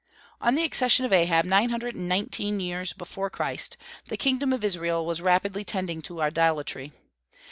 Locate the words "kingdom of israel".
4.17-5.05